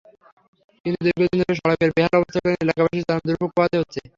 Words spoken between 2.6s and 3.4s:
এলাকাবাসীকে চরম